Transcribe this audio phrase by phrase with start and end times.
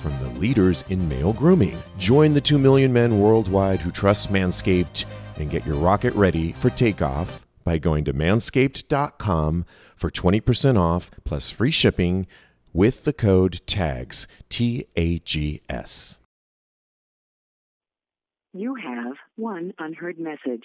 [0.00, 1.80] from the leaders in male grooming.
[1.98, 5.04] Join the 2 million men worldwide who trust Manscaped
[5.36, 11.50] and get your rocket ready for takeoff by going to manscaped.com for 20% off plus
[11.50, 12.26] free shipping
[12.72, 16.18] with the code TAGS, T A G S.
[18.52, 20.64] You have one unheard message.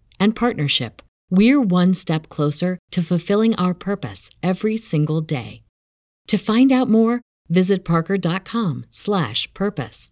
[0.21, 5.63] and partnership, we're one step closer to fulfilling our purpose every single day.
[6.27, 7.19] To find out more,
[7.49, 10.11] visit parker.com/purpose.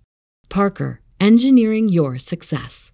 [0.50, 2.92] Parker, engineering your success.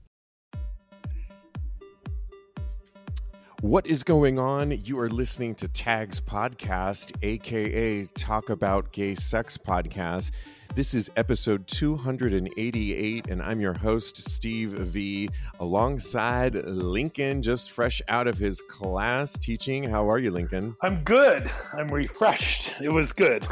[3.62, 4.80] What is going on?
[4.84, 10.30] You are listening to Tags Podcast, aka Talk About Gay Sex Podcast.
[10.74, 15.30] This is episode 288, and I'm your host, Steve V,
[15.62, 19.84] alongside Lincoln, just fresh out of his class teaching.
[19.84, 20.76] How are you, Lincoln?
[20.82, 21.50] I'm good.
[21.72, 22.74] I'm refreshed.
[22.82, 23.46] It was good.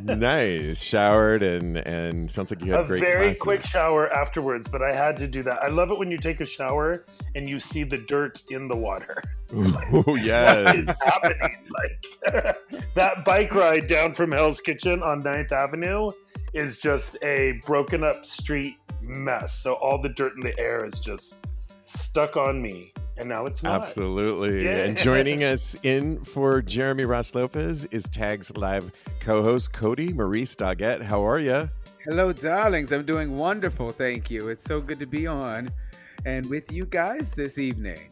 [0.02, 0.82] nice.
[0.82, 3.02] Showered and and sounds like you had a great.
[3.02, 3.42] very classes.
[3.42, 5.62] quick shower afterwards, but I had to do that.
[5.62, 7.04] I love it when you take a shower
[7.34, 9.22] and you see the dirt in the water.
[9.52, 10.76] Oh What yes.
[10.88, 11.56] is happening?
[11.76, 12.56] Like
[12.94, 16.12] that bike ride down from Hell's Kitchen on 9th Avenue
[16.52, 19.54] is just a broken up street mess.
[19.54, 21.46] So all the dirt in the air is just
[21.82, 22.92] stuck on me.
[23.16, 23.82] And now it's not.
[23.82, 24.64] Absolutely.
[24.64, 24.76] Yeah.
[24.76, 28.90] And joining us in for Jeremy Ross Lopez is Tags Live
[29.20, 31.02] co-host Cody Maurice Doggett.
[31.02, 31.68] How are you?
[32.04, 32.92] Hello, darlings.
[32.92, 33.90] I'm doing wonderful.
[33.90, 34.48] Thank you.
[34.48, 35.68] It's so good to be on
[36.24, 38.09] and with you guys this evening.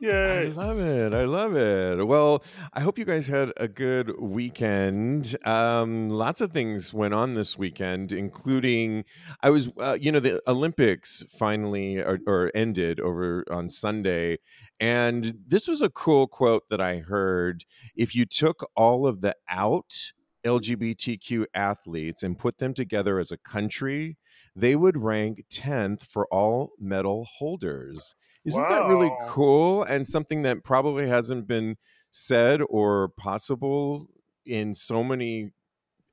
[0.00, 1.12] I love it.
[1.12, 2.06] I love it.
[2.06, 5.36] Well, I hope you guys had a good weekend.
[5.44, 9.04] Um, lots of things went on this weekend, including
[9.42, 14.38] I was, uh, you know, the Olympics finally or, or ended over on Sunday.
[14.78, 17.64] And this was a cool quote that I heard.
[17.96, 20.12] If you took all of the out
[20.44, 24.16] LGBTQ athletes and put them together as a country,
[24.60, 28.14] they would rank 10th for all medal holders.
[28.44, 31.76] Isn't that really cool and something that probably hasn't been
[32.10, 34.06] said or possible
[34.46, 35.50] in so many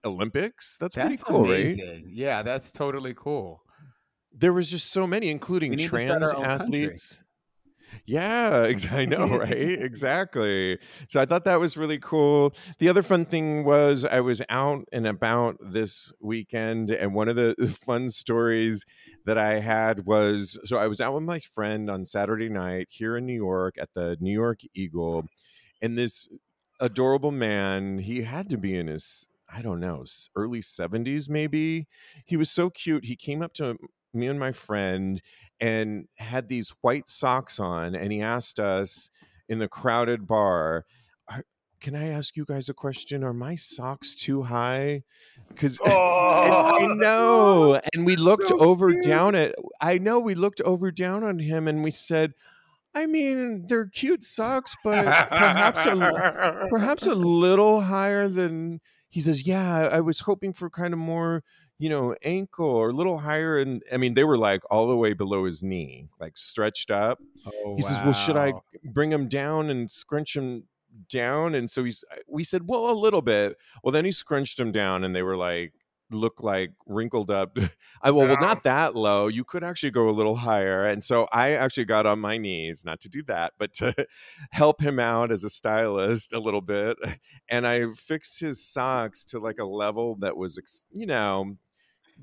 [0.03, 0.78] Olympics?
[0.79, 1.78] That's, pretty That's cool, right?
[2.07, 3.63] Yeah, that's totally cool.
[4.38, 7.16] There was just so many, including We need to start trans athletes.
[7.16, 7.24] country.
[8.06, 9.51] Yeah, ex- I know, right?
[9.51, 10.78] exactly.
[11.07, 12.53] So I thought that was really cool.
[12.79, 17.35] The other fun thing was I was out and about this weekend, and one of
[17.35, 17.55] the
[17.85, 18.85] fun stories
[19.25, 23.17] that I had was so I was out with my friend on Saturday night here
[23.17, 25.25] in New York at the New York Eagle,
[25.81, 26.28] and this
[26.79, 30.03] adorable man, he had to be in his I don't know,
[30.35, 31.88] early 70s maybe.
[32.25, 33.05] He was so cute.
[33.05, 33.78] He came up to
[34.13, 35.22] me and my friend
[35.59, 39.09] and had these white socks on and he asked us
[39.47, 40.85] in the crowded bar
[41.81, 43.23] can i ask you guys a question?
[43.23, 45.03] Are my socks too high?
[45.49, 49.05] Because Oh, i know and we looked so over cute.
[49.05, 52.34] down at i know we looked over down on him and we said
[52.96, 57.13] i mean they're cute socks but perhaps a, perhaps a
[57.43, 58.79] little higher than
[59.16, 61.41] he says yeah i was hoping for kind of more
[61.79, 64.97] you know ankle or a little higher and i mean they were like all the
[64.97, 67.20] way below his knee like stretched up.
[67.46, 68.52] Oh, he says well should i
[68.84, 70.66] bring him down and scrunch him
[71.09, 71.56] down?
[71.56, 73.58] And so he's uh, we said well a little bit.
[73.84, 75.73] Well then he scrunched him down and they were like
[76.16, 77.58] look like wrinkled up.
[78.02, 79.28] I well, well, not that low.
[79.28, 80.85] You could actually go a little higher.
[80.85, 83.94] And so I actually got on my knees, not to do that, but to
[84.52, 86.97] help him out as a stylist a little bit.
[87.50, 90.59] And I fixed his socks to like a level that was,
[90.91, 91.58] you know,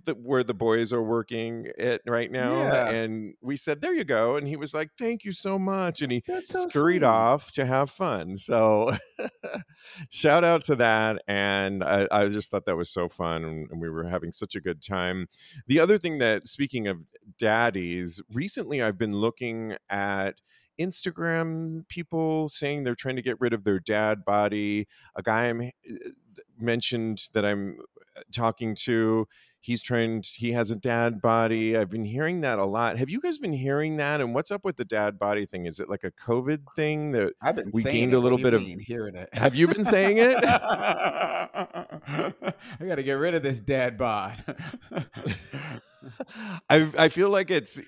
[0.04, 2.62] the, where the boys are working it right now.
[2.62, 2.88] Yeah.
[2.88, 6.10] And we said, "There you go." And he was like, "Thank you so much." And
[6.10, 7.06] he so scurried sweet.
[7.06, 8.36] off to have fun.
[8.36, 8.92] So
[10.10, 11.22] shout out to that.
[11.28, 13.44] And I, I just thought that was so fun.
[13.44, 15.28] And we were having such a good time.
[15.66, 16.98] The other thing that, speaking of
[17.38, 20.40] daddies, recently I've been looking at
[20.78, 24.86] Instagram people saying they're trying to get rid of their dad body.
[25.14, 26.10] A guy I'm, eh, eh,
[26.58, 27.78] mentioned that I'm
[28.16, 29.26] uh, talking to.
[29.60, 30.24] He's trying.
[30.26, 31.76] He has a dad body.
[31.76, 32.98] I've been hearing that a lot.
[32.98, 34.20] Have you guys been hearing that?
[34.20, 35.66] And what's up with the dad body thing?
[35.66, 38.16] Is it like a COVID thing that I've been we gained it.
[38.16, 39.28] a little bit you of- hearing it.
[39.32, 40.36] Have you been saying it?
[40.44, 42.32] I
[42.80, 44.42] got to get rid of this dad bod.
[46.68, 47.80] I I feel like it's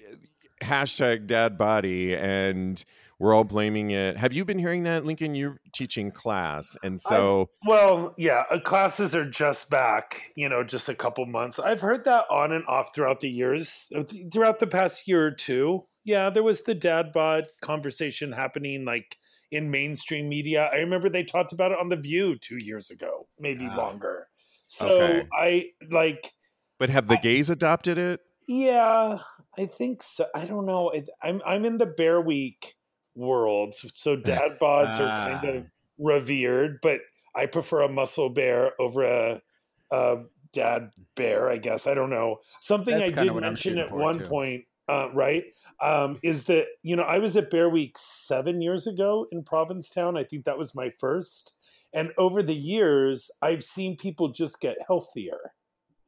[0.64, 2.84] hashtag dad body, and
[3.19, 4.16] we're all blaming it.
[4.16, 5.34] Have you been hearing that, Lincoln?
[5.34, 10.88] You're teaching class, and so Well, yeah, uh, classes are just back, you know, just
[10.88, 11.58] a couple months.
[11.58, 15.25] I've heard that on and off throughout the years, uh, th- throughout the past year
[15.26, 15.84] or two.
[16.05, 19.17] Yeah, there was the dad bod conversation happening like
[19.50, 20.69] in mainstream media.
[20.72, 23.76] I remember they talked about it on The View two years ago, maybe Ah.
[23.76, 24.26] longer.
[24.67, 25.28] So Okay.
[25.32, 26.32] I like,
[26.78, 28.20] but have the gays adopted it?
[28.49, 29.20] yeah,
[29.59, 30.27] I think so.
[30.35, 30.93] I don't know.
[30.95, 32.75] I, I'm I'm in the Bear Week
[33.15, 35.69] world, so- so dad bods are kind of Ah.
[35.99, 37.01] revered, but
[37.35, 39.43] I prefer a muscle bear over a,
[39.91, 40.17] a
[40.53, 41.51] dad bear.
[41.51, 42.39] I guess I don't know.
[42.61, 44.27] Something That's I did mention at one too.
[44.27, 45.45] point, uh, right?
[45.83, 50.17] Um, is that you know I was at Bear Week seven years ago in Provincetown.
[50.17, 51.56] I think that was my first,
[51.93, 55.53] and over the years I've seen people just get healthier.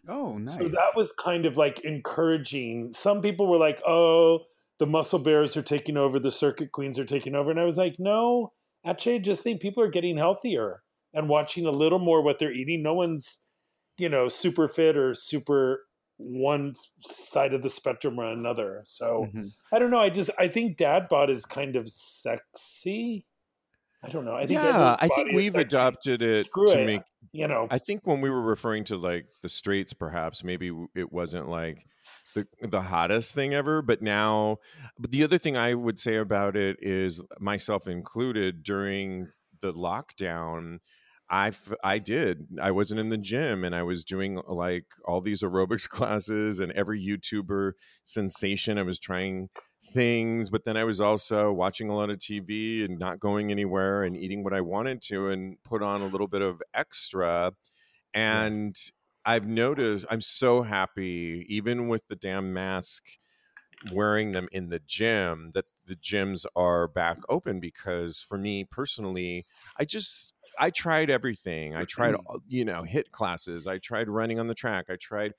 [0.08, 0.56] Oh, nice.
[0.56, 2.92] So that was kind of like encouraging.
[2.92, 4.40] Some people were like, "Oh,
[4.78, 7.76] the muscle bears are taking over, the circuit queens are taking over," and I was
[7.78, 8.52] like, "No,
[8.84, 10.82] actually, I just think people are getting healthier
[11.14, 12.82] and watching a little more what they're eating.
[12.82, 13.42] No one's,
[13.98, 15.86] you know, super fit or super
[16.18, 18.82] one side of the spectrum or another.
[18.84, 19.52] So Mhm.
[19.72, 19.98] I don't know.
[19.98, 23.26] I just I think dad bod is kind of sexy.
[24.02, 24.34] I don't know.
[24.34, 26.86] I think yeah, I think we've adopted it to it.
[26.86, 27.02] make
[27.32, 31.12] You know, I think when we were referring to like the straights, perhaps maybe it
[31.12, 31.86] wasn't like
[32.34, 33.82] the the hottest thing ever.
[33.82, 34.58] But now,
[34.98, 39.28] but the other thing I would say about it is, myself included, during
[39.60, 40.78] the lockdown,
[41.28, 42.46] I f- I did.
[42.60, 46.70] I wasn't in the gym, and I was doing like all these aerobics classes, and
[46.72, 47.72] every YouTuber
[48.04, 48.78] sensation.
[48.78, 49.48] I was trying
[49.96, 54.04] things, but then I was also watching a lot of TV and not going anywhere
[54.04, 57.52] and eating what I wanted to and put on a little bit of extra.
[58.12, 58.76] And
[59.24, 63.04] I've noticed I'm so happy, even with the damn mask,
[63.90, 69.44] wearing them in the gym, that the gyms are back open because for me personally,
[69.78, 71.76] I just I tried everything.
[71.76, 72.16] I tried,
[72.48, 73.66] you know, HIIT classes.
[73.66, 74.86] I tried running on the track.
[74.90, 75.32] I tried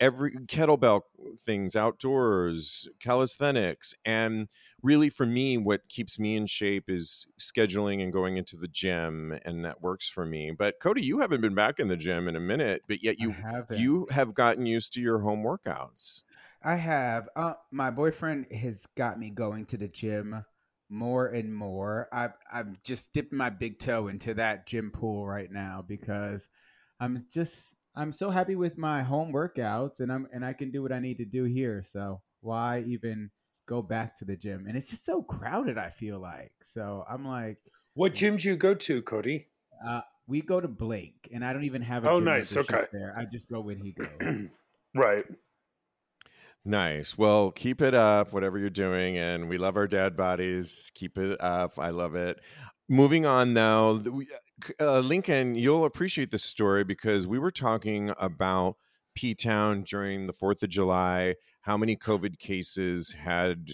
[0.00, 1.02] every kettlebell
[1.38, 3.94] things outdoors, calisthenics.
[4.04, 4.48] And
[4.82, 9.38] really, for me, what keeps me in shape is scheduling and going into the gym.
[9.44, 10.52] And that works for me.
[10.56, 13.30] But Cody, you haven't been back in the gym in a minute, but yet you.
[13.78, 16.22] You have gotten used to your home workouts.
[16.62, 17.28] I have.
[17.34, 20.44] Uh, my boyfriend has got me going to the gym
[20.90, 22.08] more and more.
[22.12, 26.48] I, I'm just dipping my big toe into that gym pool right now because
[26.98, 30.82] I'm just I'm so happy with my home workouts and I'm and I can do
[30.82, 31.82] what I need to do here.
[31.82, 33.30] So why even
[33.66, 34.66] go back to the gym?
[34.66, 35.78] And it's just so crowded.
[35.78, 37.58] I feel like so I'm like.
[37.94, 39.46] what gym do you go to, Cody?
[39.86, 42.84] Uh, we go to Blake, and I don't even have a Oh, nice, okay.
[42.92, 43.14] there.
[43.16, 44.48] I just go when he goes.
[44.94, 45.24] Right.
[46.64, 47.16] Nice.
[47.16, 49.16] Well, keep it up, whatever you're doing.
[49.16, 50.90] And we love our dad bodies.
[50.94, 51.78] Keep it up.
[51.78, 52.40] I love it.
[52.88, 54.02] Moving on, though,
[54.78, 58.76] uh, Lincoln, you'll appreciate this story because we were talking about
[59.14, 63.72] P Town during the 4th of July, how many COVID cases had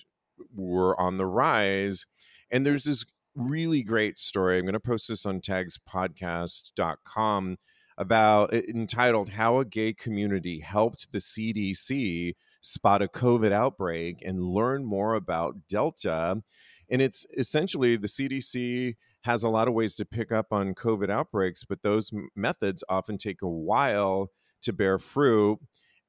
[0.55, 2.07] were on the rise.
[2.50, 4.59] And there's this really great story.
[4.59, 7.57] I'm going to post this on tagspodcast.com
[7.99, 12.35] about entitled How a Gay Community Helped the CDC
[12.66, 16.42] spot a COVID outbreak and learn more about Delta.
[16.90, 21.11] And it's essentially the CDC has a lot of ways to pick up on COVID
[21.11, 24.30] outbreaks, but those methods often take a while
[24.62, 25.58] to bear fruit.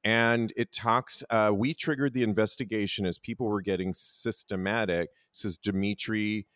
[0.04, 6.46] And it talks, uh, we triggered the investigation as people were getting systematic, says Dimitri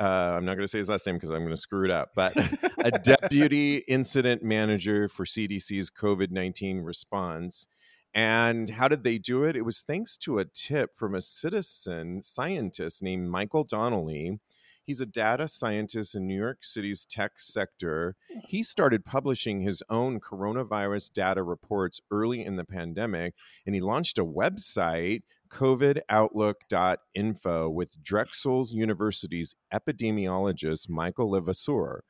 [0.00, 0.04] uh,
[0.36, 2.10] I'm not going to say his last name because I'm going to screw it up,
[2.14, 2.36] but
[2.78, 7.68] a deputy incident manager for CDC's COVID 19 response.
[8.14, 9.54] And how did they do it?
[9.56, 14.40] It was thanks to a tip from a citizen scientist named Michael Donnelly.
[14.82, 18.16] He's a data scientist in New York City's tech sector.
[18.32, 18.38] Hmm.
[18.48, 23.34] He started publishing his own coronavirus data reports early in the pandemic,
[23.66, 32.02] and he launched a website, covidoutlook.info, with Drexel's University's epidemiologist Michael Levasseur.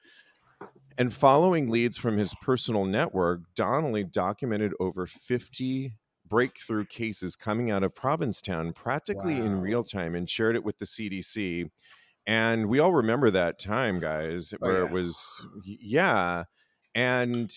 [0.99, 5.95] And following leads from his personal network, Donnelly documented over 50
[6.27, 9.47] breakthrough cases coming out of Provincetown practically wow.
[9.47, 11.71] in real time and shared it with the CDC.
[12.27, 14.87] And we all remember that time, guys, oh, where yeah.
[14.87, 16.45] it was, yeah.
[16.97, 17.53] And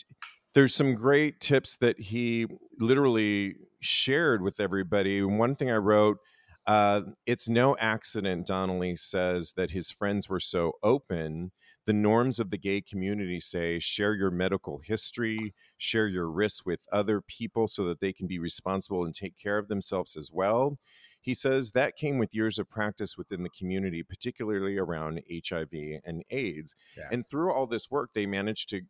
[0.53, 2.45] there's some great tips that he
[2.79, 5.24] literally shared with everybody.
[5.24, 6.19] One thing I wrote
[6.67, 11.51] uh, it's no accident, Donnelly says, that his friends were so open
[11.85, 16.85] the norms of the gay community say share your medical history, share your risks with
[16.91, 20.77] other people so that they can be responsible and take care of themselves as well.
[21.19, 26.23] He says that came with years of practice within the community, particularly around HIV and
[26.31, 26.75] AIDS.
[26.97, 27.09] Yeah.
[27.11, 28.81] And through all this work, they managed to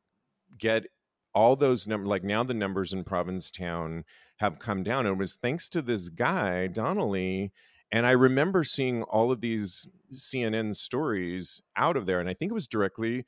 [0.57, 0.85] get
[1.33, 4.03] all those numbers like now the numbers in provincetown
[4.37, 7.51] have come down and it was thanks to this guy donnelly
[7.91, 12.19] and I remember seeing all of these CNN stories out of there.
[12.19, 13.25] And I think it was directly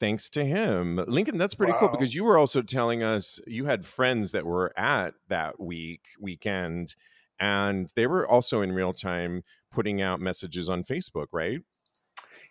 [0.00, 1.02] thanks to him.
[1.06, 1.78] Lincoln, that's pretty wow.
[1.78, 6.00] cool because you were also telling us you had friends that were at that week,
[6.18, 6.96] weekend,
[7.38, 11.60] and they were also in real time putting out messages on Facebook, right?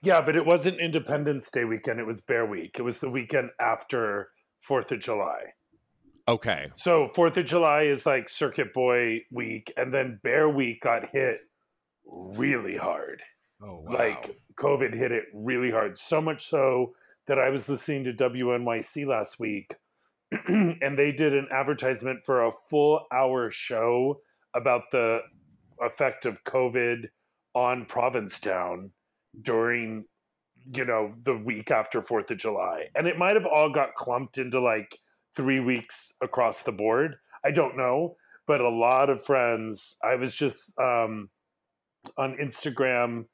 [0.04, 2.00] Yeah, but it wasn't Independence Day weekend.
[2.00, 2.78] It was Bear Week.
[2.80, 4.30] It was the weekend after
[4.60, 5.54] Fourth of July.
[6.28, 6.72] Okay.
[6.76, 11.40] So Fourth of July is like Circuit Boy week, and then Bear Week got hit
[12.06, 13.22] really hard.
[13.62, 13.94] Oh wow!
[13.98, 16.94] Like COVID hit it really hard, so much so
[17.28, 19.76] that I was listening to WNYC last week,
[20.48, 24.22] and they did an advertisement for a full hour show
[24.56, 25.20] about the
[25.82, 27.10] effect of COVID
[27.54, 28.92] on Provincetown
[29.42, 30.06] during
[30.74, 34.38] you know the week after Fourth of July, and it might have all got clumped
[34.38, 35.00] into like
[35.36, 37.16] three weeks across the board.
[37.44, 38.16] I don't know,
[38.48, 39.96] but a lot of friends.
[40.04, 41.30] I was just um,
[42.18, 43.26] on Instagram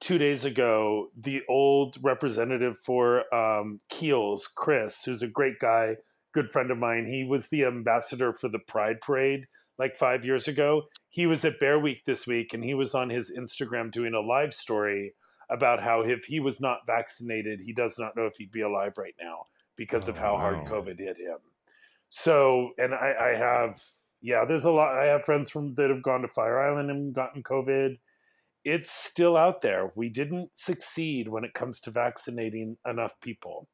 [0.00, 1.08] two days ago.
[1.16, 5.96] The old representative for um, Kiehl's, Chris, who's a great guy,
[6.32, 7.06] good friend of mine.
[7.06, 9.46] He was the ambassador for the Pride Parade
[9.78, 10.82] like five years ago.
[11.08, 14.20] He was at Bear Week this week, and he was on his Instagram doing a
[14.20, 15.14] live story
[15.50, 18.96] about how if he was not vaccinated, he does not know if he'd be alive
[18.96, 19.42] right now
[19.82, 20.40] because oh, of how wow.
[20.40, 21.38] hard COVID hit him.
[22.10, 23.82] So, and I, I have,
[24.20, 24.96] yeah, there's a lot.
[24.96, 27.98] I have friends from that have gone to Fire Island and gotten COVID.
[28.64, 29.90] It's still out there.
[29.96, 33.66] We didn't succeed when it comes to vaccinating enough people.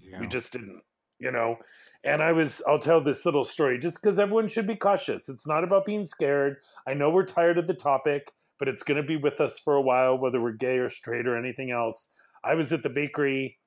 [0.00, 0.20] Yeah.
[0.20, 0.82] We just didn't,
[1.18, 1.56] you know.
[2.04, 5.28] And I was, I'll tell this little story just because everyone should be cautious.
[5.28, 6.58] It's not about being scared.
[6.86, 9.74] I know we're tired of the topic, but it's going to be with us for
[9.74, 12.10] a while, whether we're gay or straight or anything else.
[12.44, 13.57] I was at the bakery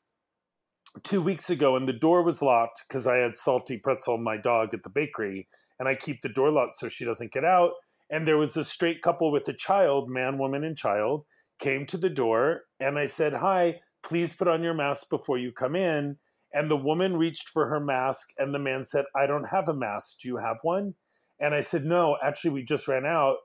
[1.03, 4.73] two weeks ago and the door was locked because I had salty pretzel my dog
[4.73, 5.47] at the bakery
[5.79, 7.71] and I keep the door locked so she doesn't get out.
[8.09, 11.25] And there was a straight couple with a child, man, woman, and child,
[11.59, 15.51] came to the door and I said, Hi, please put on your mask before you
[15.51, 16.17] come in.
[16.53, 19.73] And the woman reached for her mask and the man said, I don't have a
[19.73, 20.19] mask.
[20.21, 20.95] Do you have one?
[21.39, 23.37] And I said, No, actually, we just ran out.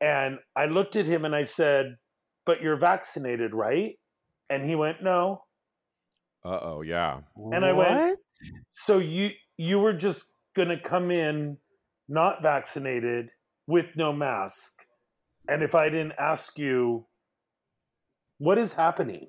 [0.00, 1.96] And I looked at him and I said,
[2.46, 3.98] But you're vaccinated, right?
[4.48, 5.42] And he went, No.
[6.44, 7.20] Uh oh, yeah.
[7.52, 8.18] And I went,
[8.74, 11.58] so you you were just gonna come in
[12.08, 13.30] not vaccinated
[13.66, 14.84] with no mask,
[15.48, 17.06] and if I didn't ask you,
[18.38, 19.28] what is happening?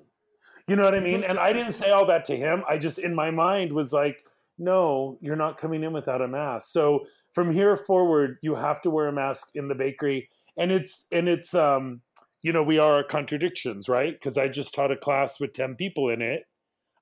[0.68, 1.24] You know what I mean?
[1.24, 2.62] And I didn't say all that to him.
[2.68, 4.22] I just in my mind was like,
[4.56, 6.68] no, you're not coming in without a mask.
[6.70, 11.06] So from here forward, you have to wear a mask in the bakery, and it's
[11.10, 12.02] and it's um
[12.42, 14.12] you know we are contradictions, right?
[14.12, 16.44] Because I just taught a class with ten people in it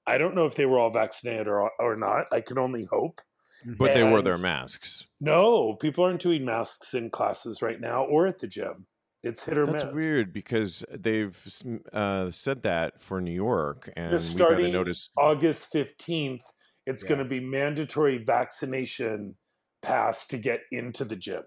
[0.09, 2.27] I don't know if they were all vaccinated or or not.
[2.33, 3.21] I can only hope.
[3.65, 5.07] But and they wore their masks.
[5.21, 8.87] No, people aren't doing masks in classes right now or at the gym.
[9.25, 9.95] It's hit or That's miss.
[9.95, 11.37] weird because they've
[11.93, 16.45] uh, said that for New York, and we got to notice August fifteenth.
[16.87, 17.09] It's yeah.
[17.09, 19.35] going to be mandatory vaccination
[19.83, 21.43] pass to get into the gym,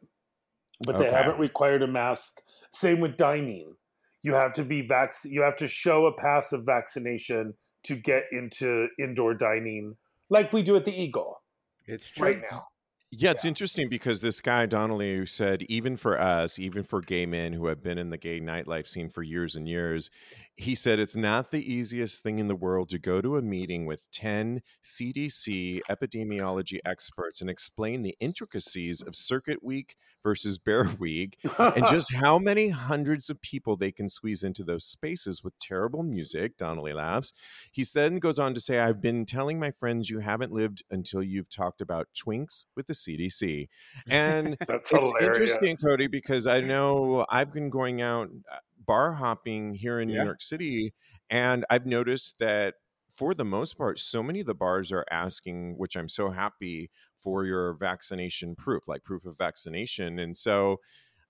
[0.86, 1.15] but they okay.
[1.15, 2.41] haven't required a mask.
[2.74, 3.74] Same with dining.
[4.22, 5.12] You have to be vac.
[5.24, 9.95] You have to show a pass of vaccination to get into indoor dining
[10.29, 11.41] like we do at the Eagle.
[11.85, 12.27] It's true.
[12.27, 12.67] Right now.
[13.13, 17.51] Yeah, it's interesting because this guy Donnelly said, even for us, even for gay men
[17.51, 20.09] who have been in the gay nightlife scene for years and years,
[20.55, 23.86] he said it's not the easiest thing in the world to go to a meeting
[23.86, 31.38] with 10 CDC epidemiology experts and explain the intricacies of Circuit Week versus Bear Week
[31.58, 36.03] and just how many hundreds of people they can squeeze into those spaces with terrible
[36.03, 36.58] music.
[36.58, 37.34] Donnelly laughs.
[37.72, 41.24] He then goes on to say, I've been telling my friends you haven't lived until
[41.24, 43.67] you've talked about twinks with the CDC.
[44.10, 45.51] And That's it's hilarious.
[45.51, 50.15] interesting, Cody, because I know I've been going out uh, bar hopping here in Yeah.
[50.15, 50.93] New York City,
[51.29, 52.75] and I've noticed that
[53.09, 56.89] for the most part, so many of the bars are asking, which I'm so happy
[57.19, 60.17] for your vaccination proof, like proof of vaccination.
[60.19, 60.77] And so,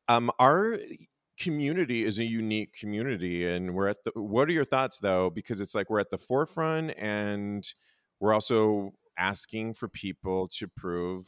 [0.07, 0.79] um, our
[1.39, 4.11] community is a unique community, and we're at the.
[4.15, 5.29] What are your thoughts, though?
[5.29, 7.65] Because it's like we're at the forefront, and
[8.19, 11.27] we're also asking for people to prove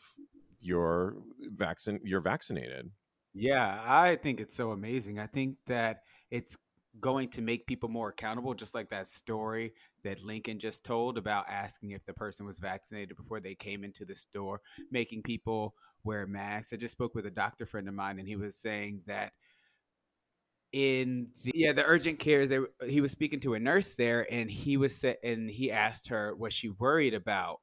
[0.62, 1.18] you're
[1.56, 2.92] vaccin you're vaccinated.
[3.34, 5.20] Yeah, I think it's so amazing.
[5.20, 6.56] I think that it's
[7.00, 9.74] going to make people more accountable, just like that story
[10.04, 14.06] that Lincoln just told about asking if the person was vaccinated before they came into
[14.06, 14.62] the store,
[14.92, 15.74] making people
[16.04, 16.74] wear masks.
[16.74, 19.34] I just spoke with a doctor friend of mine, and he was saying that
[20.72, 22.52] in the, yeah the urgent cares
[22.88, 26.52] he was speaking to a nurse there and he was and he asked her what
[26.52, 27.60] she worried about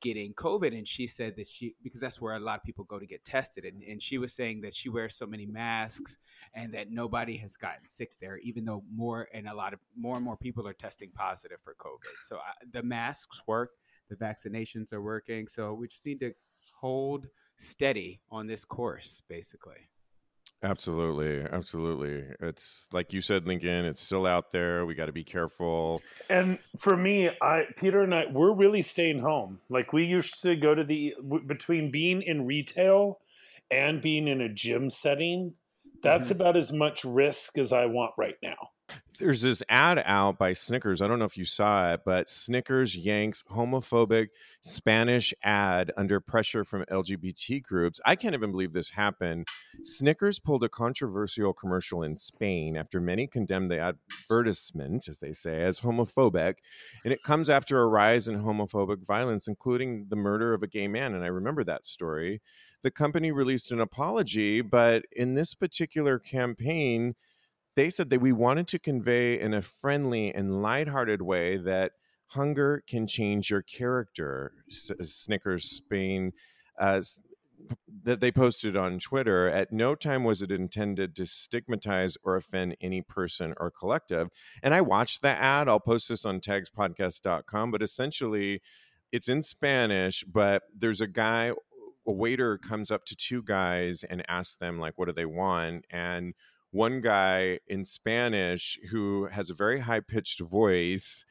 [0.00, 0.76] getting COVID.
[0.76, 3.24] And she said that she, because that's where a lot of people go to get
[3.24, 3.64] tested.
[3.64, 6.18] And, and she was saying that she wears so many masks
[6.54, 10.16] and that nobody has gotten sick there, even though more and a lot of more
[10.16, 12.14] and more people are testing positive for COVID.
[12.20, 13.70] So I, the masks work,
[14.08, 15.48] the vaccinations are working.
[15.48, 16.32] So we just need to
[16.74, 19.88] hold steady on this course, basically.
[20.62, 22.34] Absolutely, absolutely.
[22.40, 23.84] It's like you said, Lincoln.
[23.84, 24.84] It's still out there.
[24.86, 26.04] We got to be careful.
[26.28, 29.60] And for me, I Peter and I we're really staying home.
[29.68, 31.14] Like we used to go to the
[31.46, 33.20] between being in retail
[33.70, 35.54] and being in a gym setting.
[36.02, 36.30] That's Mhm.
[36.30, 38.56] about as much risk as I want right now.
[39.18, 41.02] There's this ad out by Snickers.
[41.02, 44.28] I don't know if you saw it, but Snickers yanks homophobic
[44.60, 48.00] Spanish ad under pressure from LGBT groups.
[48.06, 49.48] I can't even believe this happened.
[49.82, 55.64] Snickers pulled a controversial commercial in Spain after many condemned the advertisement, as they say,
[55.64, 56.54] as homophobic.
[57.02, 60.86] And it comes after a rise in homophobic violence, including the murder of a gay
[60.86, 61.14] man.
[61.14, 62.40] And I remember that story.
[62.82, 67.16] The company released an apology, but in this particular campaign,
[67.78, 71.92] they said that we wanted to convey in a friendly and lighthearted way that
[72.30, 74.50] hunger can change your character.
[74.68, 76.32] S- Snickers Spain,
[76.76, 77.00] uh,
[78.02, 79.48] that they posted on Twitter.
[79.48, 84.28] At no time was it intended to stigmatize or offend any person or collective.
[84.60, 85.68] And I watched the ad.
[85.68, 88.60] I'll post this on tagspodcast.com, but essentially
[89.12, 91.52] it's in Spanish, but there's a guy,
[92.04, 95.84] a waiter comes up to two guys and asks them, like, what do they want?
[95.92, 96.34] And
[96.70, 101.24] one guy in Spanish who has a very high pitched voice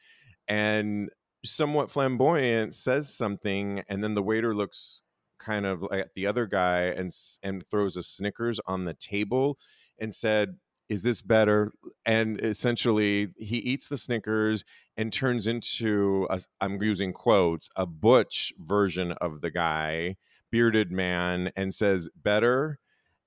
[0.48, 1.10] and
[1.44, 5.02] somewhat flamboyant says something, and then the waiter looks
[5.38, 9.58] kind of like at the other guy and and throws a Snickers on the table
[9.98, 10.56] and said,
[10.88, 11.72] "Is this better?"
[12.04, 14.64] And essentially, he eats the Snickers
[14.96, 16.26] and turns into
[16.60, 20.16] I'm using quotes a butch version of the guy,
[20.50, 22.80] bearded man, and says, "Better."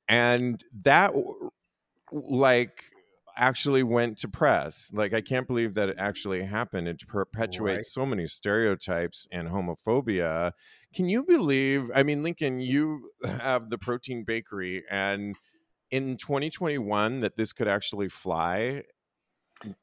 [0.07, 1.13] And that
[2.11, 2.83] like
[3.37, 4.91] actually went to press.
[4.93, 6.87] Like I can't believe that it actually happened.
[6.87, 7.83] It perpetuates Right.
[7.85, 10.51] so many stereotypes and homophobia.
[10.93, 11.89] Can you believe?
[11.95, 15.35] I mean, Lincoln, you have the Protein Bakery, and
[15.89, 18.83] in 2021, that this could actually fly.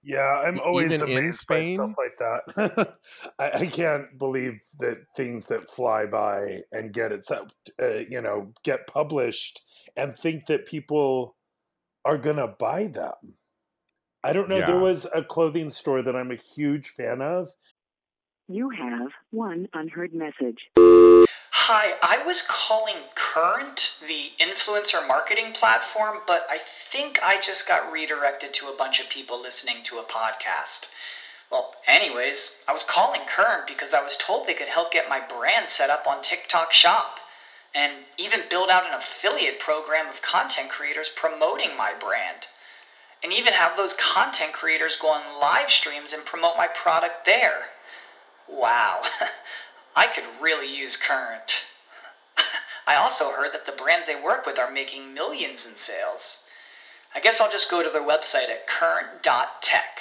[0.02, 2.96] Yeah, I'm always even in amazed by stuff like that.
[3.38, 8.52] I, I can't believe that things that fly by and get accept, uh, you know,
[8.64, 9.62] get published
[9.96, 11.36] and think that people
[12.08, 13.36] are gonna buy them.
[14.24, 14.64] I don't know.
[14.64, 17.50] There was a clothing store that I'm a huge fan of.
[18.48, 20.70] You have one unheard message.
[20.78, 27.92] Hi, I was calling Current, the influencer marketing platform, but I think I just got
[27.92, 30.88] redirected to a bunch of people listening to a podcast.
[31.52, 35.20] Well, anyways, I was calling Current because I was told they could help get my
[35.20, 37.18] brand set up on TikTok Shop
[37.78, 42.48] and even build out an affiliate program of content creators promoting my brand.
[43.22, 47.70] And even have those content creators go on live streams and promote my product there.
[48.48, 49.02] Wow,
[49.96, 51.62] I could really use Current.
[52.86, 56.42] I also heard that the brands they work with are making millions in sales.
[57.14, 60.00] I guess I'll just go to their website at current.tech.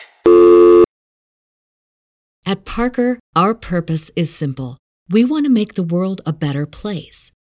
[2.45, 4.77] At Parker, our purpose is simple.
[5.09, 7.31] We want to make the world a better place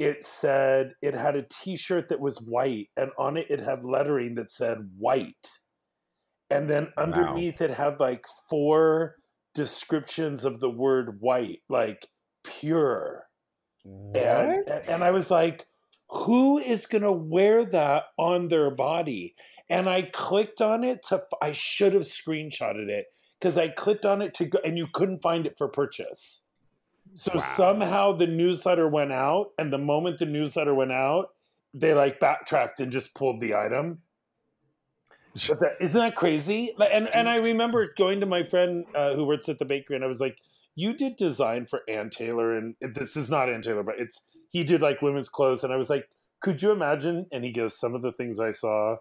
[0.00, 4.34] it said it had a T-shirt that was white, and on it it had lettering
[4.36, 5.50] that said "white,"
[6.48, 9.16] and then underneath it had like four
[9.54, 12.08] descriptions of the word "white," like
[12.42, 13.26] pure.
[13.84, 15.66] And, and I was like,
[16.08, 19.34] who is going to wear that on their body?
[19.68, 23.06] And I clicked on it to, I should have screenshotted it
[23.38, 26.46] because I clicked on it to go, and you couldn't find it for purchase.
[27.14, 27.38] So Wow.
[27.38, 31.34] somehow the newsletter went out, and the moment the newsletter went out,
[31.74, 33.98] they like backtracked and just pulled the item.
[35.46, 36.74] But that, isn't that crazy?
[36.92, 40.04] And and I remember going to my friend uh, who works at the bakery, and
[40.04, 40.38] I was like,
[40.74, 44.20] "You did design for Ann Taylor, and this is not Ann Taylor, but it's
[44.50, 46.08] he did like women's clothes." And I was like,
[46.40, 48.96] "Could you imagine?" And he goes, "Some of the things I saw,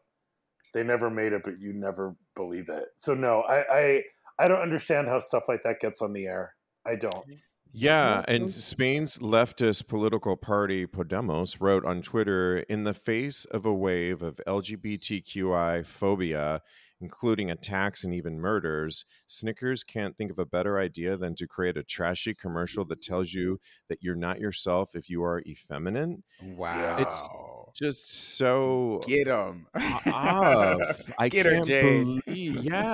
[0.73, 4.03] they never made it, but you never believe it." So no, I I,
[4.39, 6.55] I don't understand how stuff like that gets on the air.
[6.85, 7.25] I don't.
[7.71, 13.73] Yeah, and Spain's leftist political party Podemos wrote on Twitter in the face of a
[13.73, 16.61] wave of LGBTQI phobia,
[16.99, 21.77] including attacks and even murders, Snickers can't think of a better idea than to create
[21.77, 26.17] a trashy commercial that tells you that you're not yourself if you are effeminate.
[26.43, 26.97] Wow.
[26.97, 27.27] It's
[27.75, 29.67] Just so Get them.
[29.75, 31.11] off.
[31.17, 32.21] I Get her, can't Jade.
[32.25, 32.63] believe.
[32.63, 32.93] Yeah,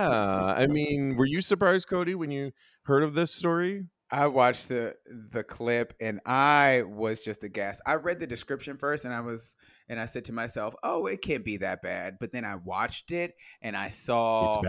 [0.54, 2.52] I mean, were you surprised, Cody, when you
[2.84, 3.86] heard of this story?
[4.16, 4.96] I watched the
[5.32, 7.82] the clip and I was just aghast.
[7.86, 9.58] I read the description first and I was
[9.90, 13.12] and I said to myself, "Oh, it can't be that bad." But then I watched
[13.12, 14.62] it and I saw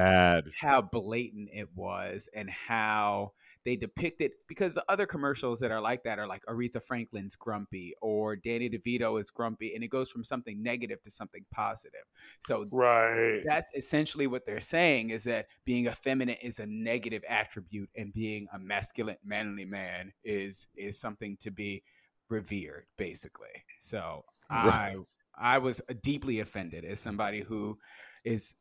[0.61, 3.35] how blatant it was and how
[3.67, 7.95] they depicted because the other commercials that are like that are like Aretha Franklin's grumpy
[8.01, 12.05] or Danny DeVito is grumpy and it goes from something negative to something positive.
[12.41, 13.43] So Right.
[13.45, 18.47] that's essentially what they're saying is that being effeminate is a negative attribute and being
[18.53, 21.83] a masculine manly man is is something to be
[22.29, 24.97] revered basically so i Right.
[25.39, 27.79] i was deeply offended as somebody who
[28.25, 28.55] is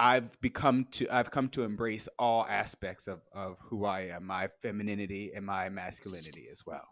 [0.00, 4.48] i've become to i've come to embrace all aspects of of who i am my
[4.62, 6.88] femininity and my masculinity as well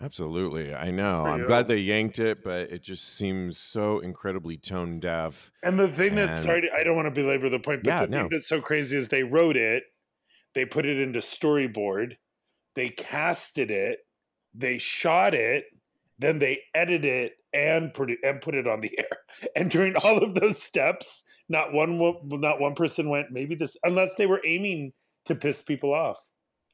[0.00, 0.72] Absolutely.
[0.72, 1.24] I know.
[1.24, 5.50] I'm glad they yanked it, but it just seems so incredibly tone deaf.
[5.64, 8.00] And the thing that And- sorry, I don't want to belabor the point, but Yeah,
[8.02, 8.18] the no.
[8.20, 9.82] thing that's so crazy is they wrote it,
[10.54, 12.16] they put it into storyboard,
[12.74, 14.06] they casted it,
[14.54, 15.64] they shot it,
[16.16, 19.50] then they edited it and put it and put it on the air.
[19.56, 24.14] And during all of those steps, not one not one person went maybe this unless
[24.16, 24.92] they were aiming
[25.24, 26.18] to piss people off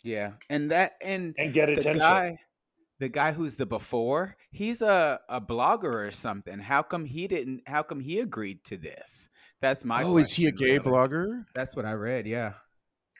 [0.02, 1.94] yeah and that and and get attention.
[1.94, 2.38] the guy
[3.00, 7.62] the guy who's the before he's a, a blogger or something how come he didn't
[7.66, 9.28] how come he agreed to this
[9.60, 10.80] that's my oh, is he a gay really.
[10.80, 11.44] blogger?
[11.54, 12.52] that's what i read yeah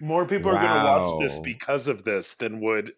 [0.00, 2.92] more people are going to watch this because of this than would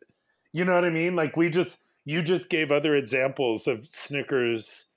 [0.53, 4.95] you know what i mean like we just you just gave other examples of snickers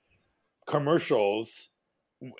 [0.66, 1.74] commercials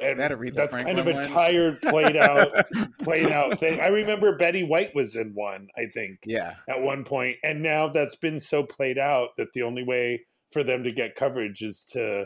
[0.01, 1.27] and That Aretha that's kind of a one?
[1.29, 2.49] tired played out
[3.03, 7.03] played out thing i remember betty white was in one i think yeah at one
[7.05, 10.91] point and now that's been so played out that the only way for them to
[10.93, 12.25] get coverage is to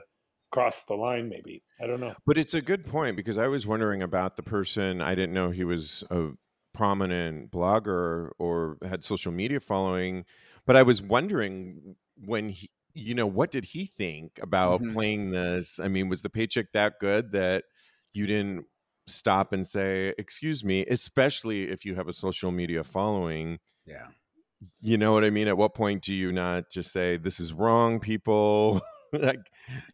[0.50, 3.66] cross the line maybe i don't know But it's a good point because I was
[3.66, 5.00] wondering about the person.
[5.00, 6.30] I didn't know he was a
[6.72, 10.24] prominent blogger or had social media following,
[10.66, 14.94] but I was wondering when he, you know, what did he think about Mhm.
[14.94, 15.80] playing this?
[15.80, 17.64] I mean, was the paycheck that good that
[18.12, 18.66] you didn't
[19.06, 23.58] stop and say, "Excuse me," especially if you have a social media following?
[23.86, 24.08] yeah
[24.80, 25.48] You know what I mean?
[25.48, 28.80] At what point do you not just say, "This is wrong, people"?
[29.14, 29.36] I,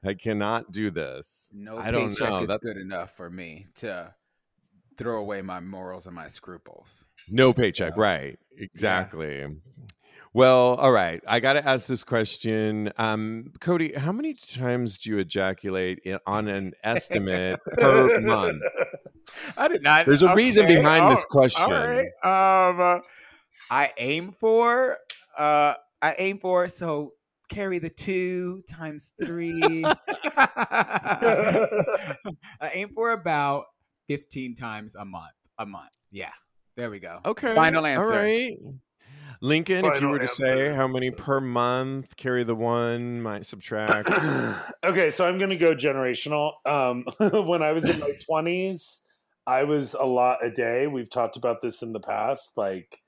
[0.04, 1.52] I cannot do this.
[1.52, 2.44] no I don't paycheck know.
[2.44, 4.14] is That's good enough for me to
[4.96, 8.38] throw away my morals and my scruples No paycheck, So, right?
[8.56, 9.46] Exactly.
[10.32, 11.20] Well, all right.
[11.26, 13.94] I got to ask this question, um, Cody.
[13.94, 18.62] How many times do you ejaculate in, on an estimate per month?
[19.56, 21.62] i did not There's a reason okay, behind this question.
[21.62, 22.98] all right um uh,
[23.70, 24.98] i aim for
[25.38, 27.12] uh i aim for so
[27.48, 29.84] carry the two times three
[32.60, 33.66] I aim for about
[34.08, 35.32] 15 times a month.
[35.58, 35.90] A month.
[36.10, 36.30] Yeah.
[36.76, 37.20] There we go.
[37.24, 37.54] Okay.
[37.54, 38.14] Final answer.
[38.14, 38.56] All right.
[39.42, 44.10] Lincoln, if you were to say how many per month, carry the one, might subtract.
[44.84, 46.52] okay, so I'm going to go generational.
[46.66, 47.04] Um,
[47.46, 49.00] when I was in my 20s,
[49.46, 50.86] I was a lot a day.
[50.86, 53.00] We've talked about this in the past, like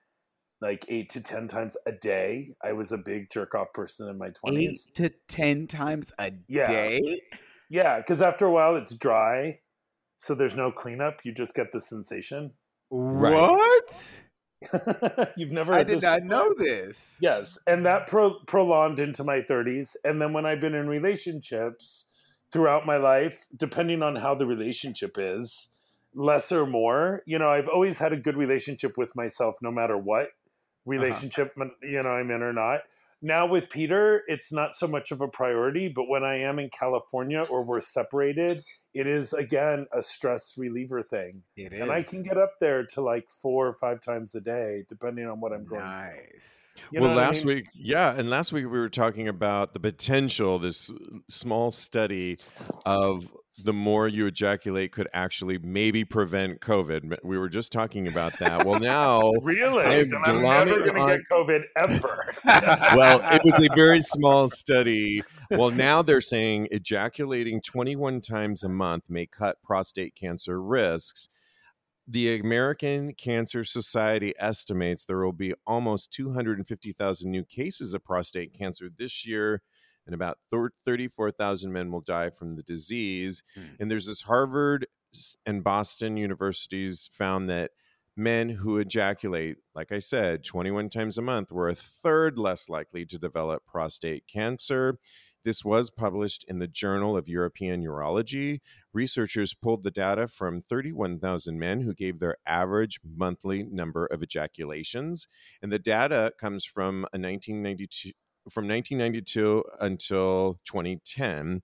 [0.63, 2.55] like eight to ten times a day.
[2.65, 4.57] I was a big jerk off person in my 20s.
[4.57, 6.65] Eight to ten times a Yeah.
[6.65, 7.21] day.
[7.69, 9.59] Yeah, because after a while it's dry,
[10.19, 11.21] so there's no cleanup.
[11.25, 12.53] You just get the sensation.
[12.91, 13.33] Right.
[13.33, 14.25] What?
[15.37, 15.73] You've never.
[15.73, 16.29] I did not before?
[16.29, 17.19] know this.
[17.21, 22.11] Yes, and that pro- prolonged into my 30s, and then when I've been in relationships
[22.51, 25.73] throughout my life, depending on how the relationship is,
[26.15, 27.23] less or more.
[27.27, 30.91] You know, I've always had a good relationship with myself, no matter what uh-huh.
[30.91, 32.81] relationship you know I'm in or not.
[33.25, 36.69] Now with Peter, it's not so much of a priority, but when I am in
[36.71, 41.43] California or we're separated, it is again a stress reliever thing.
[41.57, 41.81] It is.
[41.81, 45.27] And I can get up there to like four or five times a day, depending
[45.27, 45.89] on what I'm going through.
[45.89, 46.77] nice.
[46.91, 47.55] You know well, what I last mean?
[47.55, 50.95] week, yeah, and last week we were talking about the potential, this uh,
[51.29, 52.39] small study
[52.85, 53.33] of
[53.65, 57.19] the more you ejaculate could actually maybe prevent COVID.
[57.23, 58.65] We were just talking about that.
[58.65, 59.85] Well, now, Really?
[59.85, 62.33] I am Then I'm never going to on- get COVID ever.
[62.97, 65.23] well, it was a very small study.
[65.51, 71.29] Well, now they're saying ejaculating 21 times a month may cut prostate cancer risks.
[72.09, 78.89] The American Cancer Society estimates there will be almost 250,000 new cases of prostate cancer
[78.99, 79.63] this year,
[80.07, 83.43] and about 34,000 men will die from the disease.
[83.55, 83.61] Hmm.
[83.81, 84.87] And there's this Harvard
[85.47, 87.71] and Boston universities found that
[88.17, 93.07] men who ejaculate, like I said, 21 times a month were a third less likely
[93.07, 94.99] to develop prostate cancer.
[95.45, 98.61] This was published in the Journal of European Urology.
[98.93, 105.27] Researchers pulled the data from 31,000 men who gave their average monthly number of ejaculations,
[105.61, 108.13] and the data comes from a 1992
[108.51, 111.63] from 1992 until 2010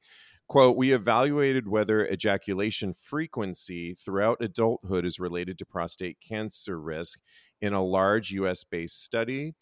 [0.48, 7.20] quote we evaluated whether ejaculation frequency throughout adulthood is related to prostate cancer risk.
[7.60, 9.54] In a large us based study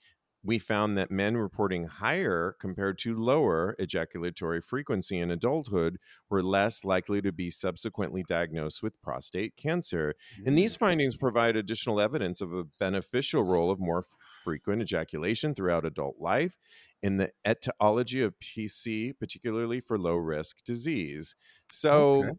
[0.46, 5.98] we found that men reporting higher compared to lower ejaculatory frequency in adulthood
[6.30, 10.14] were less likely to be subsequently diagnosed with prostate cancer.
[10.44, 10.78] And these mm.
[10.78, 14.04] findings provide additional evidence of a beneficial role of more
[14.44, 16.56] frequent ejaculation throughout adult life
[17.02, 21.36] in the etiology of PC, particularly for low risk disease.
[21.70, 22.30] So, Okay.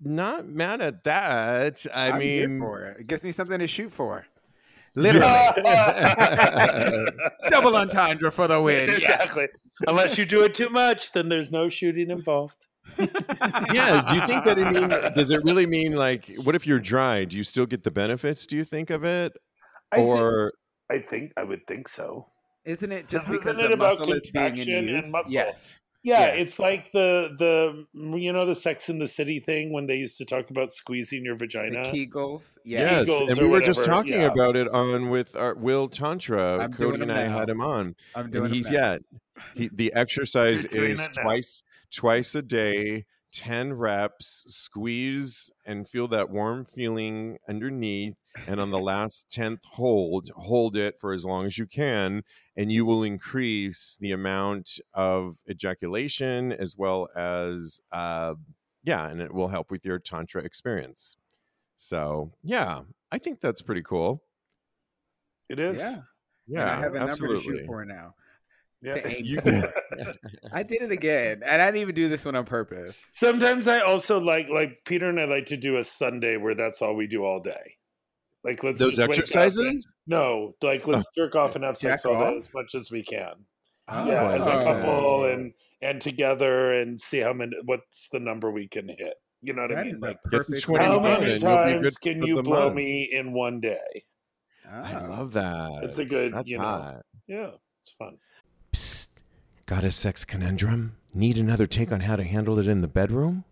[0.00, 1.84] not mad at that.
[1.94, 3.00] I I'm mean, for it.
[3.00, 4.26] It gives me something to shoot for.
[4.94, 5.26] Literally,
[7.48, 8.90] double entendre for the win.
[8.90, 9.46] exactly.
[9.86, 12.66] Unless you do it too much, then there's no shooting involved.
[12.98, 14.02] yeah.
[14.06, 14.90] Do you think that it mean?
[15.14, 16.30] Does it really mean like?
[16.44, 17.24] What if you're dry?
[17.24, 18.44] Do you still get the benefits?
[18.46, 19.32] Do you think of it,
[19.92, 20.52] I think, or
[20.90, 22.26] I think I would think so.
[22.64, 25.12] Isn't it just Isn't because it the about muscle is being in contraction and use?
[25.12, 25.32] muscle?
[25.32, 25.80] Yes.
[26.04, 26.26] Yeah, Yeah.
[26.42, 30.18] it's like the the you know the Sex in the City thing when they used
[30.18, 31.82] to talk about squeezing your The vagina.
[31.84, 32.58] Kegels.
[32.64, 32.98] Yeah.
[33.00, 33.08] yes?
[33.08, 34.32] Kegels And we were just talking yeah.
[34.32, 36.58] about it on with our Will Tantra.
[36.58, 37.38] I'm Cody and I now.
[37.38, 37.94] had him on.
[38.16, 38.76] I'm doing and he's now.
[38.78, 38.98] yeah
[39.54, 46.64] he, the exercise is twice twice a day 10 reps squeeze and feel that warm
[46.64, 48.14] feeling underneath
[48.46, 52.22] and on the last 10th hold hold it for as long as you can
[52.56, 58.34] and you will increase the amount of ejaculation as well as uh
[58.84, 61.16] yeah and it will help with your tantra experience
[61.76, 64.22] so yeah i think that's pretty cool
[65.48, 65.78] It is.
[65.78, 65.96] Yeah.
[66.46, 68.14] yeah and I have a number to shoot for now.
[68.80, 69.06] Yeah.
[69.08, 69.72] You for.
[70.52, 72.98] I did it again, and I didn't even do this one on purpose.
[73.14, 76.82] Sometimes I also like like Peter and I like to do a Sunday where that's
[76.82, 77.76] all we do all day.
[78.44, 82.30] Like let's those just exercises no, like let's jerk off and have sex Jack all
[82.32, 83.32] day as much as we can.
[83.88, 84.64] Oh, yeah, as a okay.
[84.64, 89.14] couple and and together and see how many what's the number we can hit.
[89.42, 89.92] You know what I mean?
[89.94, 90.62] is Like perfect.
[90.62, 91.42] 20 how to do month many it.
[91.42, 92.74] and you'll be good times can you blow month.
[92.76, 94.04] me in one day?
[94.70, 95.06] I Ah.
[95.08, 95.84] love that.
[95.84, 96.64] It's a good, That's you know.
[96.64, 97.02] hot.
[97.26, 97.50] Yeah,
[97.80, 98.18] it's fun.
[98.72, 99.08] Psst.
[99.66, 100.96] Got a sex conundrum?
[101.14, 103.44] Need another take on how to handle it in the bedroom?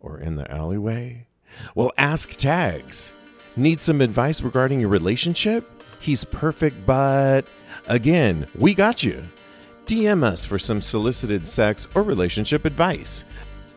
[0.00, 1.26] Or in the alleyway?
[1.74, 3.12] Well, ask Tags.
[3.56, 5.70] Need some advice regarding your relationship?
[5.98, 7.46] He's perfect, but
[7.88, 9.24] again, we got you.
[9.86, 13.24] DM us for some solicited sex or relationship advice.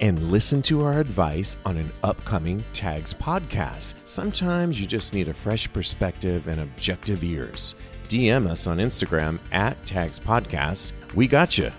[0.02, 3.96] And listen to our advice on an upcoming Tags podcast.
[4.06, 7.76] Sometimes you just need a fresh perspective and objective ears.
[8.10, 10.94] DM us on Instagram at Tags Podcast.
[11.14, 11.72] We got you.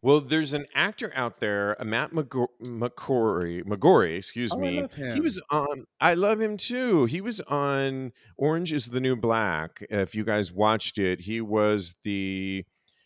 [0.00, 4.86] Well, there's an actor out there, Matt McGorry, McGorry, excuse Oh, I me.
[5.14, 5.84] He was on.
[6.00, 7.06] I love him too.
[7.06, 9.84] He was on Orange Is the New Black.
[9.90, 12.64] If you guys watched it, he was the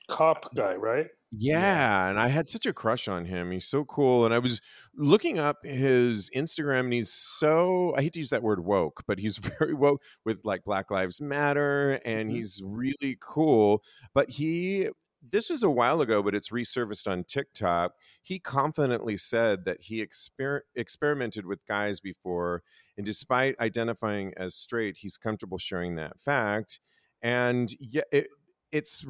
[0.09, 1.07] Cop guy, right?
[1.35, 1.61] Yeah.
[1.61, 3.53] yeah, and I had such a crush on him.
[3.53, 4.27] He's so cool.
[4.27, 4.61] And I was
[4.95, 9.19] looking up his Instagram, and he's so I hate to use that word woke, but
[9.19, 12.35] he's very woke with like Black Lives Matter, and Mhm.
[12.35, 13.83] he's really cool.
[14.13, 14.91] But he
[15.31, 17.93] this was a while ago, but it's resurfaced on TikTok.
[18.23, 22.63] He confidently said that he exper- experimented with guys before,
[22.97, 26.81] and despite identifying as straight, he's comfortable sharing that fact.
[27.23, 28.27] And yeah, it,
[28.73, 29.05] it's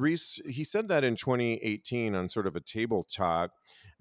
[0.47, 3.51] he said that in 2018 on sort of a table talk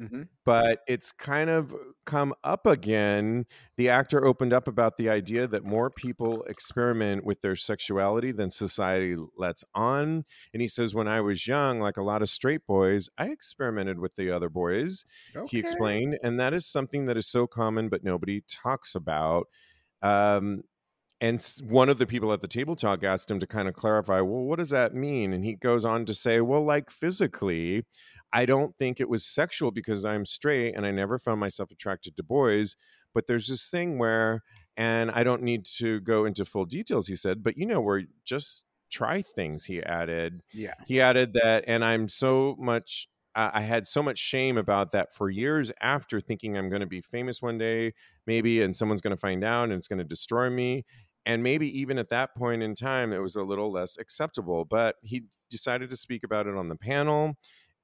[0.01, 0.29] Mhm.
[0.45, 1.75] but it's kind of
[2.07, 3.47] come up again.
[3.77, 8.51] The actor opened up about the idea that more people experiment with their sexuality than
[8.51, 10.25] society lets on.
[10.53, 14.01] And he says, When I was young, like a lot of straight boys, I experimented
[14.01, 15.05] with the other boys,
[15.45, 16.19] he explained.
[16.23, 19.47] And that is something that is so common, but nobody talks about.
[20.03, 20.63] Um,
[21.23, 24.21] and one of the people at the table talk asked him to kind of clarify,
[24.21, 25.33] well, what does that mean?
[25.33, 27.85] And he goes on to say, well, like physically,
[28.33, 32.17] I don't think it was sexual because I'm straight and I never found myself attracted
[32.17, 32.75] to boys.
[33.15, 34.43] But there's this thing where,
[34.77, 38.03] and I don't need to go into full details, he said, but you know, we're
[38.25, 40.41] just try things, he added.
[40.53, 40.75] Yeah.
[40.87, 45.31] He added that, and I'm so much, I had so much shame about that for
[45.31, 47.93] years after thinking I'm going to be famous one day,
[48.27, 50.85] maybe, and someone's going to find out and it's going to destroy me.
[51.25, 54.65] And maybe even at that point in time, it was a little less acceptable.
[54.65, 57.37] But he decided to speak about it on the panel.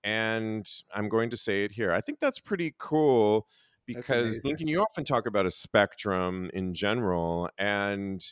[0.03, 1.92] And I'm going to say it here.
[1.92, 3.46] I think that's pretty cool
[3.87, 4.44] because.
[4.44, 7.48] Lincoln, you often talk about a spectrum in general.
[7.59, 8.24] And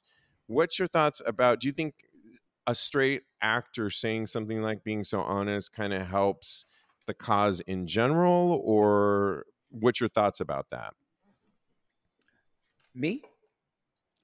[0.46, 1.94] what's your thoughts about do you think
[2.66, 6.64] a straight actor saying something like being so honest kind of helps
[7.06, 8.60] the cause in general?
[8.64, 10.94] Or what's your thoughts about that?
[12.94, 13.22] Me?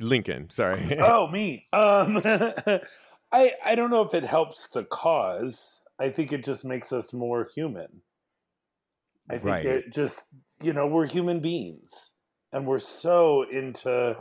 [0.03, 0.97] Lincoln, sorry.
[1.01, 1.67] oh, me.
[1.73, 2.21] Um,
[3.33, 5.81] I I don't know if it helps the cause.
[5.99, 8.03] I think it just makes us more human.
[9.31, 9.65] I think Right.
[9.65, 10.27] it just
[10.63, 12.11] you know we're human beings,
[12.53, 14.17] and we're so into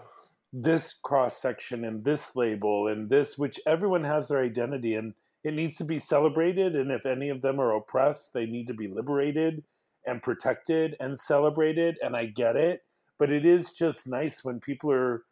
[0.53, 5.13] this cross section and this label and this, which everyone has their identity and
[5.43, 6.75] it needs to be celebrated.
[6.75, 9.63] And if any of them are oppressed, they need to be liberated
[10.05, 11.97] and protected and celebrated.
[12.01, 12.81] And I get it,
[13.17, 15.23] but it is just nice when people are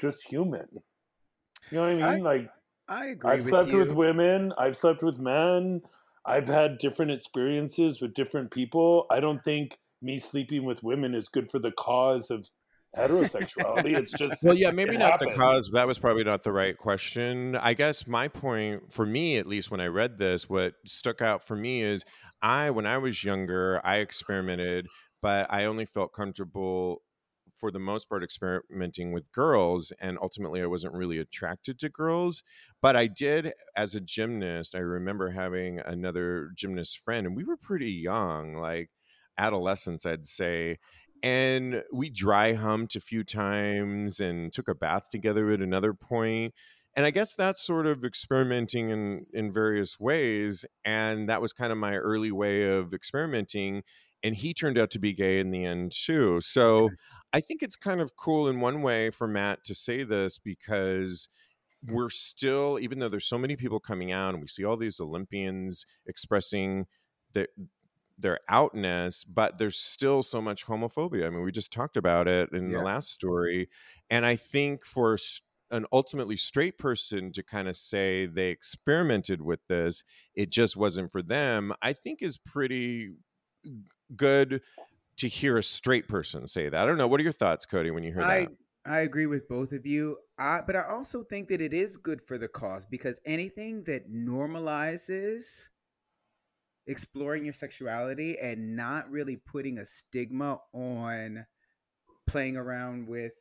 [0.00, 0.66] just human.
[1.70, 2.24] You know what I I mean?
[2.24, 2.50] like
[2.88, 3.78] I agree I've with slept you.
[3.78, 5.82] with women, I've slept with men,
[6.26, 9.06] I've had different experiences with different people.
[9.10, 12.48] I don't think me sleeping with women is good for the cause of
[12.96, 13.96] heterosexuality.
[13.96, 15.70] it's just Well, yeah, maybe it not the cause.
[15.72, 17.56] That was probably not the right question.
[17.56, 21.44] I guess my point, for me at least, when I read this, what stuck out
[21.44, 22.04] for me is
[22.42, 24.86] I, when I was younger, I experimented,
[25.22, 27.02] but I only felt comfortable
[27.60, 32.42] for the most part experimenting with girls and ultimately I wasn't really attracted to girls
[32.80, 37.58] but I did as a gymnast I remember having another gymnast friend and we were
[37.58, 38.90] pretty young like
[39.38, 40.78] adolescents I'd say
[41.22, 46.54] and we dry humped a few times and took a bath together at another point
[46.96, 51.72] and i guess that's sort of experimenting in in various ways and that was kind
[51.72, 53.82] of my early way of experimenting
[54.22, 56.90] and he turned out to be gay in the end too so
[57.32, 61.28] i think it's kind of cool in one way for matt to say this because
[61.82, 65.00] we're still even though there's so many people coming out and we see all these
[65.00, 66.86] olympians expressing
[67.32, 67.48] their
[68.18, 71.26] their outness, but there's still so much homophobia.
[71.26, 72.74] I mean, we just talked about it in Yeah.
[72.74, 73.68] the last story.
[74.10, 75.16] And I think for
[75.70, 80.02] an ultimately straight person to kind of say they experimented with this,
[80.34, 83.12] it just wasn't for them, I think is pretty
[84.16, 84.62] good
[85.18, 86.80] to hear a straight person say that.
[86.80, 87.06] I don't know.
[87.06, 88.48] What are your thoughts, Cody, when you hear I that?
[88.86, 90.16] I agree with both of you.
[90.38, 94.10] I, but I also think that it is good for the cause because anything that
[94.10, 95.68] normalizes
[96.86, 101.44] exploring your sexuality and not really putting a stigma on
[102.26, 103.34] playing around with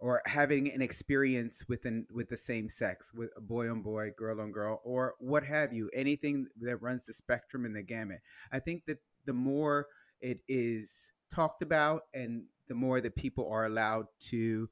[0.00, 4.10] or having an experience with an with the same sex with a boy on boy
[4.16, 8.20] girl on girl or what have you anything that runs the spectrum and the gamut
[8.52, 9.86] i think that the more
[10.20, 14.68] it is talked about and the more that people are allowed to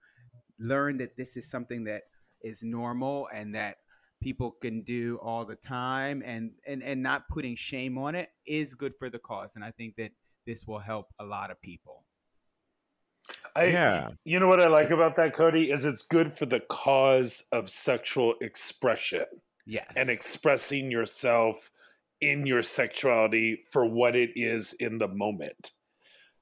[0.58, 2.02] learn that this is something that
[2.42, 3.76] is normal and that
[4.20, 8.74] people can do all the time and and and not putting shame on it is
[8.74, 10.12] good for the cause and i think that
[10.46, 12.04] this will help a lot of people
[13.56, 14.10] I, Yeah.
[14.24, 17.68] You know what I like about that, Cody, is it's good for the cause of
[17.68, 19.24] sexual expression
[19.66, 21.70] yes and expressing yourself
[22.20, 25.72] in your sexuality for what it is in the moment.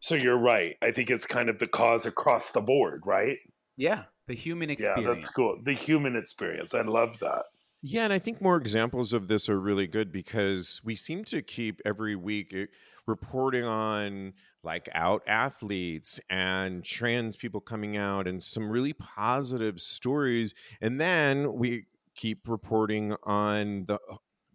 [0.01, 0.77] So you're right.
[0.83, 3.39] I think it's kind of the cause across the board, right?
[3.77, 5.03] Yeah, the human experience.
[5.03, 5.61] Yeah, that's cool.
[5.65, 6.75] The human experience.
[6.75, 7.45] I love that.
[7.87, 11.43] Yeah, and I think more examples of this are really good because we seem to
[11.43, 12.67] keep every week eh,
[13.07, 20.55] reporting on like out athletes and trans people coming out and some really positive stories
[20.81, 23.99] and then we keep reporting on the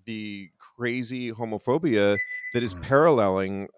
[0.09, 2.19] the crazy homophobia
[2.53, 2.89] that is Mhm.
[2.89, 3.69] paralleling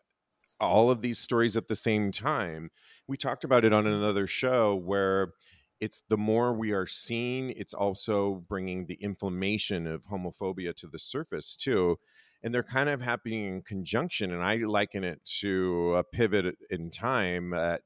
[0.60, 2.70] all of these stories at the same time.
[3.08, 5.34] We talked about it on another show where
[5.80, 11.00] it's the more we are seeing, it's also bringing the inflammation of homophobia to the
[11.00, 11.98] surface too.
[12.44, 14.32] And they're kind of happening in conjunction.
[14.32, 17.80] And I liken it to a pivot in time, a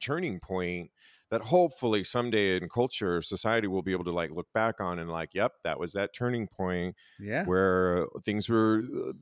[0.00, 0.90] turning point
[1.30, 5.10] that hopefully someday in culture, society will be able to like look back on and
[5.10, 7.44] like, yep, that was that turning point Yeah.
[7.44, 9.12] where uh, things were uh,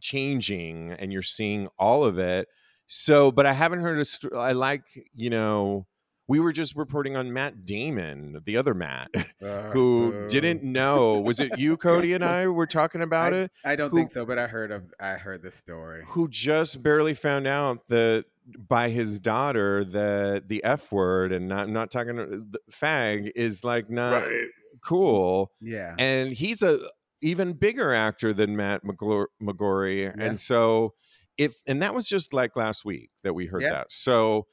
[0.00, 2.48] changing and you're seeing all of it.
[2.86, 4.82] So, but I haven't heard a st- I like,
[5.14, 5.86] you know,
[6.28, 9.08] we were just reporting on Matt Damon, the other Matt,
[9.42, 10.28] uh, who uh.
[10.28, 11.18] didn't know.
[11.20, 13.50] Was it you, Cody, and I were talking about I, it?
[13.64, 16.04] I don't who- think so, but I heard of I heard the story.
[16.08, 18.26] Who just barely found out that
[18.68, 23.88] by his daughter that the F word and not not talking the fag is like
[23.90, 24.48] not right.
[24.80, 25.52] cool.
[25.60, 25.94] Yeah.
[25.98, 26.80] and he's a
[27.20, 30.14] even bigger actor than Matt McGlor- McGorry, Yeah.
[30.18, 30.94] and so
[31.38, 33.70] if and that was just like last week that we heard Yeah.
[33.70, 33.92] that.
[33.92, 34.46] So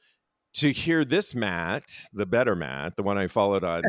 [0.52, 3.82] to hear this Matt, the better Matt, the one I followed on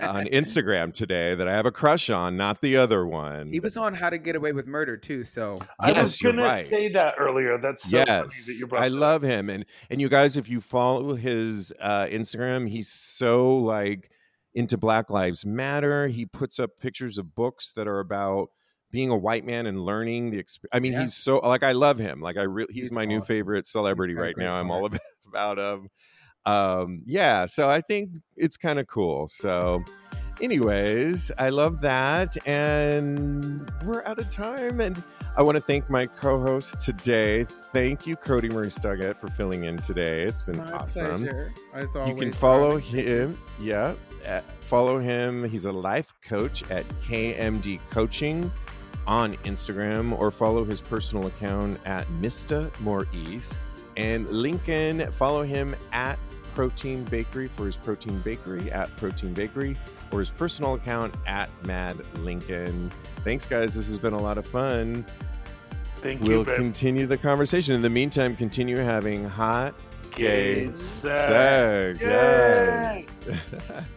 [0.00, 3.50] on Instagram today, that I have a crush on, not the other one.
[3.52, 6.32] He was on How to Get Away with Murder too, so I was Yes, you're
[6.32, 6.70] gonna right.
[6.70, 7.58] say that earlier.
[7.58, 10.36] That's so funny yes, that you brought I that love him, and and you guys,
[10.36, 14.10] if you follow his uh, Instagram, he's so like
[14.54, 16.06] into Black Lives Matter.
[16.06, 18.50] He puts up pictures of books that are about
[18.92, 20.70] being a white man and learning the experience.
[20.72, 21.00] I mean, Yeah.
[21.00, 22.20] he's so like I love him.
[22.20, 24.54] Like I really, he's, He's my new favorite celebrity got a right now.
[24.54, 25.00] I'm all about,
[25.34, 25.88] about him.
[26.46, 29.28] Um, yeah, so I think it's kind of cool.
[29.28, 29.82] So.
[30.40, 32.36] Anyways, I love that.
[32.44, 34.80] And we're out of time.
[34.80, 35.00] And
[35.36, 37.44] I want to thank my co host today.
[37.72, 40.22] Thank you, Cody Murray Stuggett, for filling in today.
[40.24, 41.06] It's been my awesome.
[41.06, 41.52] pleasure.
[41.72, 42.78] As You can follow.
[42.78, 43.38] Him.
[43.60, 43.94] Yeah.
[44.26, 45.48] uh, follow him.
[45.48, 48.50] He's a life coach at KMD Coaching
[49.06, 53.56] on Instagram or follow his personal account at Mista Morees.
[53.96, 56.18] And Lincoln, follow him at
[56.54, 59.76] Protein Bakery for his Protein Bakery at Protein Bakery
[60.12, 62.90] or his personal account at Mad Lincoln.
[63.24, 63.74] Thanks, guys.
[63.74, 65.04] This has been a lot of fun.
[65.96, 66.28] Thank you.
[66.28, 66.56] We'll you, babe.
[66.56, 67.74] continue the conversation.
[67.74, 69.74] In the meantime, continue having hot
[70.12, 72.00] Gay gay sex.
[72.00, 72.04] sex.
[72.04, 73.50] Yes.